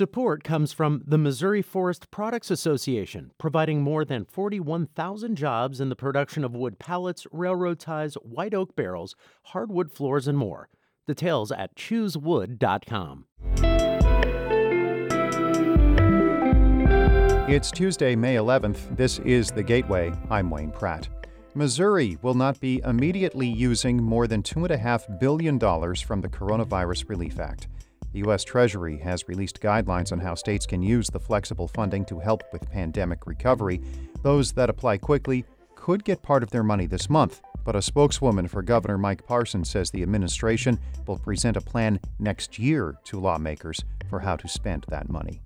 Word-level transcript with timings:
Support 0.00 0.44
comes 0.44 0.72
from 0.72 1.02
the 1.06 1.18
Missouri 1.18 1.60
Forest 1.60 2.10
Products 2.10 2.50
Association, 2.50 3.32
providing 3.36 3.82
more 3.82 4.02
than 4.02 4.24
41,000 4.24 5.36
jobs 5.36 5.78
in 5.78 5.90
the 5.90 5.94
production 5.94 6.42
of 6.42 6.56
wood 6.56 6.78
pallets, 6.78 7.26
railroad 7.30 7.78
ties, 7.78 8.14
white 8.14 8.54
oak 8.54 8.74
barrels, 8.74 9.14
hardwood 9.48 9.92
floors, 9.92 10.26
and 10.26 10.38
more. 10.38 10.70
Details 11.06 11.52
at 11.52 11.76
choosewood.com. 11.76 13.26
It's 17.46 17.70
Tuesday, 17.70 18.16
May 18.16 18.36
11th. 18.36 18.96
This 18.96 19.18
is 19.18 19.50
The 19.50 19.62
Gateway. 19.62 20.14
I'm 20.30 20.48
Wayne 20.48 20.70
Pratt. 20.70 21.10
Missouri 21.54 22.16
will 22.22 22.32
not 22.32 22.58
be 22.58 22.80
immediately 22.86 23.48
using 23.48 24.02
more 24.02 24.26
than 24.26 24.42
$2.5 24.42 25.20
billion 25.20 25.58
from 25.58 26.22
the 26.22 26.28
Coronavirus 26.28 27.10
Relief 27.10 27.38
Act. 27.38 27.68
The 28.12 28.20
U.S. 28.20 28.42
Treasury 28.42 28.98
has 28.98 29.28
released 29.28 29.60
guidelines 29.60 30.10
on 30.10 30.18
how 30.18 30.34
states 30.34 30.66
can 30.66 30.82
use 30.82 31.08
the 31.08 31.20
flexible 31.20 31.68
funding 31.68 32.04
to 32.06 32.18
help 32.18 32.42
with 32.52 32.70
pandemic 32.70 33.26
recovery. 33.26 33.80
Those 34.22 34.52
that 34.52 34.68
apply 34.68 34.98
quickly 34.98 35.44
could 35.76 36.04
get 36.04 36.22
part 36.22 36.42
of 36.42 36.50
their 36.50 36.64
money 36.64 36.86
this 36.86 37.08
month, 37.08 37.40
but 37.64 37.76
a 37.76 37.82
spokeswoman 37.82 38.48
for 38.48 38.62
Governor 38.62 38.98
Mike 38.98 39.24
Parson 39.26 39.64
says 39.64 39.90
the 39.90 40.02
administration 40.02 40.78
will 41.06 41.18
present 41.18 41.56
a 41.56 41.60
plan 41.60 42.00
next 42.18 42.58
year 42.58 42.96
to 43.04 43.20
lawmakers 43.20 43.84
for 44.08 44.20
how 44.20 44.34
to 44.36 44.48
spend 44.48 44.86
that 44.88 45.08
money. 45.08 45.40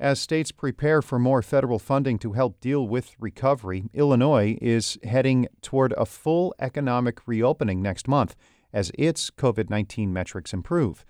As 0.00 0.20
states 0.20 0.52
prepare 0.52 1.02
for 1.02 1.18
more 1.18 1.42
federal 1.42 1.78
funding 1.78 2.18
to 2.20 2.32
help 2.32 2.60
deal 2.60 2.86
with 2.86 3.16
recovery, 3.18 3.90
Illinois 3.94 4.56
is 4.60 4.98
heading 5.02 5.48
toward 5.60 5.92
a 5.96 6.06
full 6.06 6.54
economic 6.60 7.26
reopening 7.26 7.82
next 7.82 8.06
month 8.06 8.36
as 8.72 8.92
its 8.94 9.30
COVID 9.30 9.70
19 9.70 10.12
metrics 10.12 10.52
improve. 10.52 11.04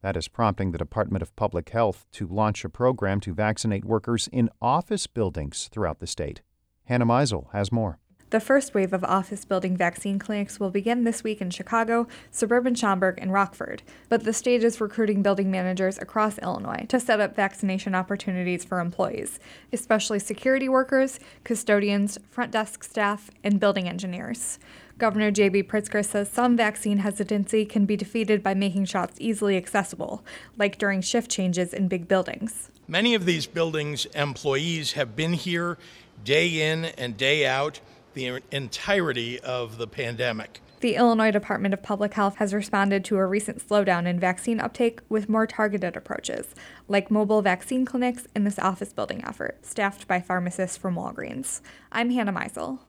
That 0.00 0.16
is 0.16 0.28
prompting 0.28 0.70
the 0.70 0.78
Department 0.78 1.22
of 1.22 1.34
Public 1.34 1.70
Health 1.70 2.06
to 2.12 2.28
launch 2.28 2.64
a 2.64 2.68
program 2.68 3.18
to 3.20 3.34
vaccinate 3.34 3.84
workers 3.84 4.28
in 4.30 4.48
office 4.62 5.08
buildings 5.08 5.68
throughout 5.72 5.98
the 5.98 6.06
state. 6.06 6.40
Hannah 6.84 7.06
Meisel 7.06 7.50
has 7.52 7.72
more. 7.72 7.98
The 8.30 8.40
first 8.40 8.74
wave 8.74 8.92
of 8.92 9.02
office 9.04 9.46
building 9.46 9.74
vaccine 9.74 10.18
clinics 10.18 10.60
will 10.60 10.70
begin 10.70 11.04
this 11.04 11.24
week 11.24 11.40
in 11.40 11.48
Chicago, 11.48 12.06
suburban 12.30 12.74
Schaumburg, 12.74 13.18
and 13.18 13.32
Rockford, 13.32 13.82
but 14.10 14.24
the 14.24 14.34
state 14.34 14.62
is 14.62 14.82
recruiting 14.82 15.22
building 15.22 15.50
managers 15.50 15.98
across 15.98 16.38
Illinois 16.38 16.84
to 16.90 17.00
set 17.00 17.20
up 17.20 17.34
vaccination 17.34 17.94
opportunities 17.94 18.66
for 18.66 18.80
employees, 18.80 19.40
especially 19.72 20.18
security 20.18 20.68
workers, 20.68 21.18
custodians, 21.42 22.18
front 22.28 22.52
desk 22.52 22.84
staff, 22.84 23.30
and 23.42 23.58
building 23.58 23.88
engineers. 23.88 24.58
Governor 24.98 25.30
J.B. 25.30 25.62
Pritzker 25.62 26.04
says 26.04 26.28
some 26.28 26.56
vaccine 26.56 26.98
hesitancy 26.98 27.64
can 27.64 27.86
be 27.86 27.96
defeated 27.96 28.42
by 28.42 28.52
making 28.52 28.86
shots 28.86 29.16
easily 29.20 29.56
accessible, 29.56 30.24
like 30.56 30.76
during 30.76 31.00
shift 31.02 31.30
changes 31.30 31.72
in 31.72 31.86
big 31.86 32.08
buildings. 32.08 32.70
Many 32.88 33.14
of 33.14 33.24
these 33.24 33.46
buildings' 33.46 34.06
employees 34.06 34.92
have 34.92 35.14
been 35.14 35.34
here 35.34 35.78
day 36.24 36.72
in 36.72 36.86
and 36.86 37.16
day 37.16 37.46
out 37.46 37.78
the 38.14 38.42
entirety 38.50 39.38
of 39.38 39.78
the 39.78 39.86
pandemic. 39.86 40.60
The 40.80 40.96
Illinois 40.96 41.30
Department 41.30 41.74
of 41.74 41.82
Public 41.82 42.14
Health 42.14 42.36
has 42.36 42.52
responded 42.52 43.04
to 43.04 43.18
a 43.18 43.26
recent 43.26 43.64
slowdown 43.64 44.06
in 44.06 44.18
vaccine 44.18 44.58
uptake 44.58 45.00
with 45.08 45.28
more 45.28 45.46
targeted 45.46 45.96
approaches, 45.96 46.54
like 46.88 47.08
mobile 47.08 47.42
vaccine 47.42 47.84
clinics 47.84 48.26
in 48.34 48.42
this 48.42 48.58
office 48.58 48.92
building 48.92 49.22
effort, 49.24 49.64
staffed 49.64 50.08
by 50.08 50.20
pharmacists 50.20 50.76
from 50.76 50.96
Walgreens. 50.96 51.60
I'm 51.92 52.10
Hannah 52.10 52.32
Meisel. 52.32 52.80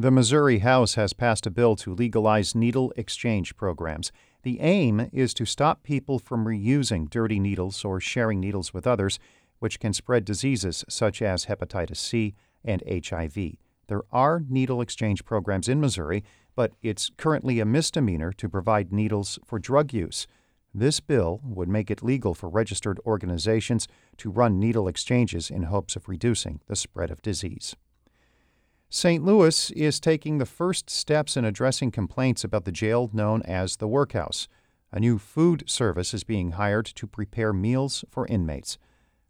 The 0.00 0.12
Missouri 0.12 0.60
House 0.60 0.94
has 0.94 1.12
passed 1.12 1.44
a 1.44 1.50
bill 1.50 1.74
to 1.74 1.92
legalize 1.92 2.54
needle 2.54 2.92
exchange 2.96 3.56
programs. 3.56 4.12
The 4.44 4.60
aim 4.60 5.10
is 5.12 5.34
to 5.34 5.44
stop 5.44 5.82
people 5.82 6.20
from 6.20 6.44
reusing 6.44 7.10
dirty 7.10 7.40
needles 7.40 7.84
or 7.84 7.98
sharing 7.98 8.38
needles 8.38 8.72
with 8.72 8.86
others, 8.86 9.18
which 9.58 9.80
can 9.80 9.92
spread 9.92 10.24
diseases 10.24 10.84
such 10.88 11.20
as 11.20 11.46
hepatitis 11.46 11.96
C 11.96 12.36
and 12.64 12.80
HIV. 12.86 13.56
There 13.88 14.04
are 14.12 14.44
needle 14.48 14.80
exchange 14.80 15.24
programs 15.24 15.68
in 15.68 15.80
Missouri, 15.80 16.22
but 16.54 16.74
it's 16.80 17.10
currently 17.16 17.58
a 17.58 17.66
misdemeanor 17.66 18.32
to 18.34 18.48
provide 18.48 18.92
needles 18.92 19.40
for 19.44 19.58
drug 19.58 19.92
use. 19.92 20.28
This 20.72 21.00
bill 21.00 21.40
would 21.42 21.68
make 21.68 21.90
it 21.90 22.04
legal 22.04 22.34
for 22.34 22.48
registered 22.48 23.00
organizations 23.04 23.88
to 24.18 24.30
run 24.30 24.60
needle 24.60 24.86
exchanges 24.86 25.50
in 25.50 25.64
hopes 25.64 25.96
of 25.96 26.08
reducing 26.08 26.60
the 26.68 26.76
spread 26.76 27.10
of 27.10 27.20
disease. 27.20 27.74
St. 28.90 29.22
Louis 29.22 29.70
is 29.72 30.00
taking 30.00 30.38
the 30.38 30.46
first 30.46 30.88
steps 30.88 31.36
in 31.36 31.44
addressing 31.44 31.90
complaints 31.90 32.42
about 32.42 32.64
the 32.64 32.72
jail 32.72 33.10
known 33.12 33.42
as 33.42 33.76
the 33.76 33.86
Workhouse. 33.86 34.48
A 34.90 34.98
new 34.98 35.18
food 35.18 35.64
service 35.66 36.14
is 36.14 36.24
being 36.24 36.52
hired 36.52 36.86
to 36.86 37.06
prepare 37.06 37.52
meals 37.52 38.02
for 38.08 38.26
inmates. 38.28 38.78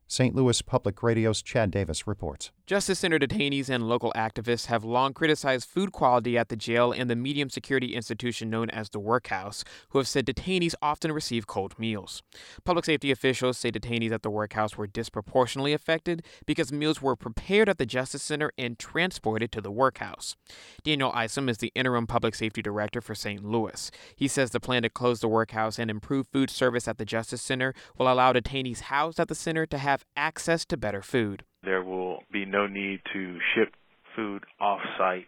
St. 0.06 0.32
Louis 0.32 0.62
Public 0.62 1.02
Radio's 1.02 1.42
Chad 1.42 1.72
Davis 1.72 2.06
reports. 2.06 2.52
Justice 2.68 2.98
Center 2.98 3.18
detainees 3.18 3.70
and 3.70 3.88
local 3.88 4.12
activists 4.14 4.66
have 4.66 4.84
long 4.84 5.14
criticized 5.14 5.66
food 5.66 5.90
quality 5.90 6.36
at 6.36 6.50
the 6.50 6.54
jail 6.54 6.92
and 6.92 7.08
the 7.08 7.16
medium 7.16 7.48
security 7.48 7.94
institution 7.94 8.50
known 8.50 8.68
as 8.68 8.90
the 8.90 8.98
Workhouse, 8.98 9.64
who 9.88 9.98
have 9.98 10.06
said 10.06 10.26
detainees 10.26 10.74
often 10.82 11.10
receive 11.10 11.46
cold 11.46 11.78
meals. 11.78 12.22
Public 12.64 12.84
safety 12.84 13.10
officials 13.10 13.56
say 13.56 13.70
detainees 13.70 14.12
at 14.12 14.22
the 14.22 14.28
Workhouse 14.28 14.76
were 14.76 14.86
disproportionately 14.86 15.72
affected 15.72 16.22
because 16.44 16.70
meals 16.70 17.00
were 17.00 17.16
prepared 17.16 17.70
at 17.70 17.78
the 17.78 17.86
Justice 17.86 18.22
Center 18.22 18.52
and 18.58 18.78
transported 18.78 19.50
to 19.52 19.62
the 19.62 19.70
Workhouse. 19.70 20.36
Daniel 20.84 21.10
Isom 21.14 21.48
is 21.48 21.56
the 21.56 21.72
interim 21.74 22.06
public 22.06 22.34
safety 22.34 22.60
director 22.60 23.00
for 23.00 23.14
St. 23.14 23.42
Louis. 23.42 23.90
He 24.14 24.28
says 24.28 24.50
the 24.50 24.60
plan 24.60 24.82
to 24.82 24.90
close 24.90 25.20
the 25.20 25.28
Workhouse 25.28 25.78
and 25.78 25.90
improve 25.90 26.28
food 26.28 26.50
service 26.50 26.86
at 26.86 26.98
the 26.98 27.06
Justice 27.06 27.40
Center 27.40 27.72
will 27.96 28.12
allow 28.12 28.34
detainees 28.34 28.80
housed 28.80 29.18
at 29.18 29.28
the 29.28 29.34
center 29.34 29.64
to 29.64 29.78
have 29.78 30.04
access 30.14 30.66
to 30.66 30.76
better 30.76 31.00
food. 31.00 31.44
There 31.62 31.82
will 31.82 32.20
be 32.32 32.44
no 32.44 32.66
need 32.66 33.00
to 33.12 33.38
ship 33.54 33.74
food 34.14 34.44
off 34.60 34.80
site. 34.96 35.26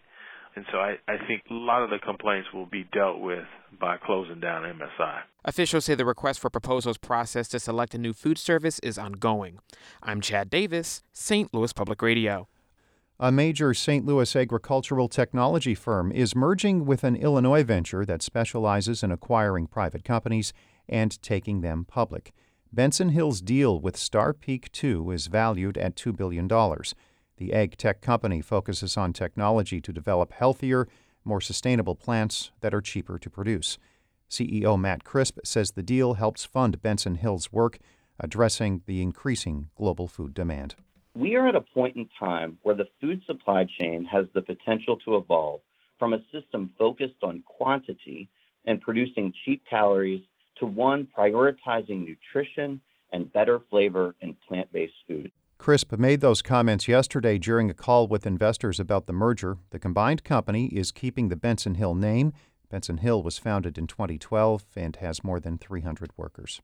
And 0.57 0.65
so 0.73 0.79
I, 0.79 0.97
I 1.07 1.17
think 1.27 1.43
a 1.51 1.55
lot 1.55 1.83
of 1.83 1.91
the 1.91 1.99
complaints 1.99 2.49
will 2.53 2.67
be 2.67 2.85
dealt 2.93 3.21
with 3.21 3.45
by 3.81 3.97
closing 3.99 4.41
down 4.41 4.63
MSI. 4.63 5.21
Officials 5.45 5.85
say 5.85 5.95
the 5.95 6.05
request 6.05 6.41
for 6.41 6.51
proposals 6.51 6.99
process 6.99 7.49
to 7.49 7.61
select 7.61 7.95
a 7.95 7.99
new 7.99 8.13
food 8.13 8.37
service 8.37 8.79
is 8.81 8.99
ongoing. 8.99 9.59
I'm 10.03 10.21
Chad 10.21 10.51
Davis, 10.51 11.03
St. 11.13 11.53
Louis 11.55 11.73
Public 11.73 12.03
Radio. 12.03 12.49
A 13.23 13.31
major 13.31 13.75
St. 13.75 14.05
Louis 14.07 14.35
agricultural 14.35 15.09
technology 15.09 15.75
firm 15.75 16.11
is 16.11 16.35
merging 16.35 16.85
with 16.85 17.05
an 17.05 17.17
Illinois 17.17 17.63
venture 17.63 18.05
that 18.07 18.23
specializes 18.23 19.03
in 19.03 19.13
acquiring 19.13 19.67
private 19.67 20.05
companies 20.05 20.53
and 20.89 21.21
taking 21.23 21.61
them 21.61 21.85
public. 21.85 22.33
Benson 22.73 23.09
Hill's 23.09 23.41
deal 23.41 23.81
with 23.81 23.97
Star 23.97 24.33
Peak 24.33 24.71
2 24.71 25.11
is 25.11 25.27
valued 25.27 25.77
at 25.77 25.97
$2 25.97 26.17
billion. 26.17 26.47
The 26.47 27.53
ag 27.53 27.77
tech 27.77 28.01
company 28.01 28.41
focuses 28.41 28.97
on 28.97 29.13
technology 29.13 29.81
to 29.81 29.93
develop 29.93 30.33
healthier, 30.33 30.87
more 31.25 31.41
sustainable 31.41 31.97
plants 31.97 32.53
that 32.61 32.73
are 32.73 32.81
cheaper 32.81 33.19
to 33.19 33.29
produce. 33.29 33.77
CEO 34.31 34.79
Matt 34.79 35.03
Crisp 35.03 35.41
says 35.43 35.73
the 35.73 35.83
deal 35.83 36.15
helps 36.15 36.45
fund 36.45 36.81
Benson 36.81 37.17
Hill's 37.17 37.51
work 37.51 37.79
addressing 38.21 38.83
the 38.87 39.03
increasing 39.03 39.71
global 39.75 40.07
food 40.07 40.33
demand. 40.33 40.77
We 41.17 41.35
are 41.35 41.49
at 41.49 41.57
a 41.57 41.63
point 41.63 41.97
in 41.97 42.09
time 42.21 42.59
where 42.63 42.77
the 42.77 42.87
food 43.01 43.21
supply 43.27 43.67
chain 43.81 44.05
has 44.05 44.27
the 44.33 44.43
potential 44.43 44.97
to 45.05 45.17
evolve 45.17 45.61
from 45.99 46.13
a 46.13 46.23
system 46.33 46.71
focused 46.79 47.25
on 47.25 47.43
quantity 47.45 48.29
and 48.65 48.81
producing 48.81 49.33
cheap 49.45 49.65
calories 49.69 50.23
to 50.61 50.67
one 50.67 51.09
prioritizing 51.17 52.07
nutrition 52.07 52.81
and 53.13 53.33
better 53.33 53.61
flavor 53.71 54.15
in 54.21 54.37
plant 54.47 54.73
based 54.73 54.95
food. 55.09 55.33
Crisp 55.59 55.93
made 55.99 56.21
those 56.21 56.41
comments 56.41 56.89
yesterday 56.89 57.37
during 57.37 57.69
a 57.69 57.75
call 57.75 58.07
with 58.07 58.27
investors 58.27 58.81
about 58.81 59.07
the 59.07 59.13
merger. 59.13 59.59
The 59.71 59.79
combined 59.79 60.25
company 60.25 60.67
is 60.67 60.91
keeping 60.91 61.29
the 61.29 61.37
Benson 61.37 61.75
Hill 61.75 61.95
name. 61.95 62.33
Benson 62.71 62.99
Hill 62.99 63.23
was 63.23 63.37
founded 63.37 63.77
in 63.77 63.87
2012 63.87 64.65
and 64.77 64.97
has 64.97 65.25
more 65.25 65.41
than 65.41 65.59
300 65.59 66.13
workers. 66.17 66.63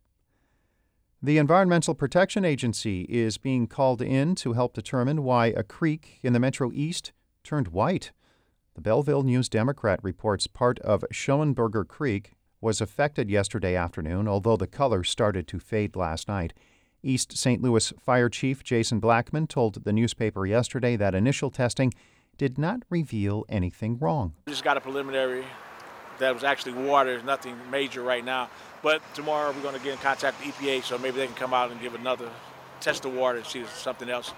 The 1.23 1.39
Environmental 1.39 1.95
Protection 1.95 2.45
Agency 2.45 3.03
is 3.03 3.37
being 3.37 3.67
called 3.67 4.01
in 4.01 4.35
to 4.37 4.53
help 4.53 4.73
determine 4.73 5.25
why 5.25 5.47
a 5.49 5.63
creek 5.63 6.19
in 6.23 6.33
the 6.33 6.41
Metro 6.41 6.71
East 6.73 7.13
turned 7.43 7.69
white. 7.69 8.13
The 8.75 8.81
Belleville 8.81 9.25
News 9.25 9.49
Democrat 9.49 9.99
reports 10.03 10.47
part 10.47 10.79
of 10.81 11.05
Schoenberger 11.13 11.87
Creek 11.87 12.36
was 12.67 12.81
affected 12.81 13.31
yesterday 13.31 13.77
afternoon, 13.77 14.27
although 14.27 14.57
the 14.57 14.67
color 14.67 15.05
started 15.05 15.47
to 15.47 15.61
fade 15.61 15.95
last 15.95 16.27
night. 16.27 16.53
East 17.01 17.39
St. 17.39 17.63
Louis 17.63 17.93
Fire 18.05 18.29
Chief 18.29 18.65
Jason 18.65 18.99
Blackman 18.99 19.47
told 19.47 19.85
the 19.85 19.93
newspaper 19.93 20.45
yesterday 20.45 20.97
that 20.97 21.15
initial 21.15 21.49
testing 21.49 21.95
did 22.39 22.59
not 22.59 22.81
reveal 22.91 23.45
anything 23.49 23.97
wrong. 24.01 24.35
We 24.47 24.53
just 24.53 24.65
got 24.65 24.77
a 24.77 24.81
preliminary 24.81 25.45
that 26.19 26.35
was 26.35 26.43
actually 26.43 26.73
water. 26.73 27.13
There's 27.13 27.23
nothing 27.23 27.55
major 27.71 28.03
right 28.03 28.25
now. 28.25 28.51
But 28.83 29.01
tomorrow 29.15 29.53
we're 29.53 29.63
going 29.63 29.77
to 29.77 29.81
get 29.81 29.93
in 29.93 29.99
contact 29.99 30.45
with 30.45 30.53
EPA 30.57 30.83
so 30.83 30.99
maybe 30.99 31.19
they 31.19 31.27
can 31.27 31.37
come 31.37 31.55
out 31.55 31.71
and 31.71 31.81
give 31.81 31.95
another 31.95 32.29
test 32.81 33.05
of 33.05 33.15
water 33.15 33.39
and 33.39 33.47
see 33.47 33.61
if 33.61 33.73
something 33.77 34.11
else. 34.11 34.33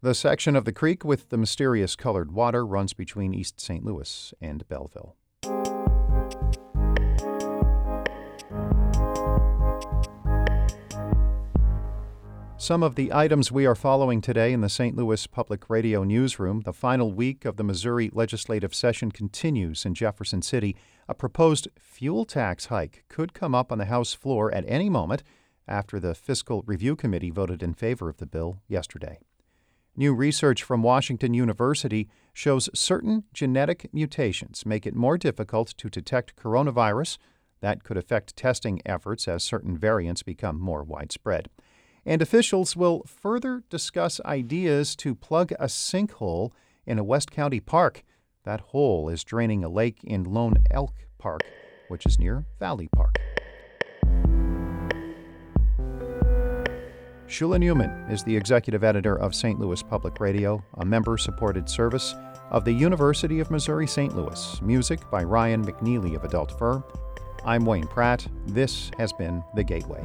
The 0.00 0.14
section 0.14 0.56
of 0.56 0.64
the 0.64 0.72
creek 0.72 1.04
with 1.04 1.28
the 1.28 1.36
mysterious 1.36 1.96
colored 1.96 2.32
water 2.32 2.64
runs 2.64 2.94
between 2.94 3.34
East 3.34 3.60
St. 3.60 3.84
Louis 3.84 4.32
and 4.40 4.66
Belleville. 4.68 5.16
Some 12.64 12.82
of 12.82 12.94
the 12.94 13.12
items 13.12 13.52
we 13.52 13.66
are 13.66 13.74
following 13.74 14.22
today 14.22 14.50
in 14.50 14.62
the 14.62 14.70
St. 14.70 14.96
Louis 14.96 15.26
Public 15.26 15.68
Radio 15.68 16.02
newsroom. 16.02 16.62
The 16.62 16.72
final 16.72 17.12
week 17.12 17.44
of 17.44 17.58
the 17.58 17.62
Missouri 17.62 18.08
legislative 18.10 18.74
session 18.74 19.12
continues 19.12 19.84
in 19.84 19.92
Jefferson 19.92 20.40
City. 20.40 20.74
A 21.06 21.12
proposed 21.12 21.68
fuel 21.78 22.24
tax 22.24 22.64
hike 22.64 23.04
could 23.10 23.34
come 23.34 23.54
up 23.54 23.70
on 23.70 23.76
the 23.76 23.84
House 23.84 24.14
floor 24.14 24.50
at 24.50 24.64
any 24.66 24.88
moment 24.88 25.22
after 25.68 26.00
the 26.00 26.14
Fiscal 26.14 26.62
Review 26.64 26.96
Committee 26.96 27.28
voted 27.28 27.62
in 27.62 27.74
favor 27.74 28.08
of 28.08 28.16
the 28.16 28.24
bill 28.24 28.62
yesterday. 28.66 29.18
New 29.94 30.14
research 30.14 30.62
from 30.62 30.82
Washington 30.82 31.34
University 31.34 32.08
shows 32.32 32.70
certain 32.72 33.24
genetic 33.34 33.92
mutations 33.92 34.64
make 34.64 34.86
it 34.86 34.94
more 34.94 35.18
difficult 35.18 35.74
to 35.76 35.90
detect 35.90 36.34
coronavirus. 36.34 37.18
That 37.60 37.84
could 37.84 37.98
affect 37.98 38.36
testing 38.36 38.80
efforts 38.86 39.28
as 39.28 39.44
certain 39.44 39.76
variants 39.76 40.22
become 40.22 40.58
more 40.58 40.82
widespread. 40.82 41.50
And 42.06 42.20
officials 42.20 42.76
will 42.76 43.02
further 43.06 43.62
discuss 43.70 44.20
ideas 44.24 44.94
to 44.96 45.14
plug 45.14 45.52
a 45.52 45.66
sinkhole 45.66 46.50
in 46.86 46.98
a 46.98 47.04
West 47.04 47.30
County 47.30 47.60
park. 47.60 48.04
That 48.44 48.60
hole 48.60 49.08
is 49.08 49.24
draining 49.24 49.64
a 49.64 49.70
lake 49.70 50.00
in 50.04 50.24
Lone 50.24 50.56
Elk 50.70 50.94
Park, 51.18 51.40
which 51.88 52.04
is 52.04 52.18
near 52.18 52.44
Valley 52.58 52.88
Park. 52.94 53.16
Shula 57.26 57.58
Neuman 57.58 58.12
is 58.12 58.22
the 58.22 58.36
executive 58.36 58.84
editor 58.84 59.18
of 59.18 59.34
St. 59.34 59.58
Louis 59.58 59.82
Public 59.82 60.20
Radio, 60.20 60.62
a 60.74 60.84
member 60.84 61.16
supported 61.16 61.68
service 61.70 62.14
of 62.50 62.66
the 62.66 62.72
University 62.72 63.40
of 63.40 63.50
Missouri 63.50 63.86
St. 63.86 64.14
Louis. 64.14 64.60
Music 64.60 65.00
by 65.10 65.22
Ryan 65.24 65.64
McNeely 65.64 66.14
of 66.14 66.24
Adult 66.24 66.56
Fur. 66.58 66.84
I'm 67.46 67.64
Wayne 67.64 67.86
Pratt. 67.86 68.28
This 68.46 68.90
has 68.98 69.12
been 69.14 69.42
The 69.54 69.64
Gateway. 69.64 70.04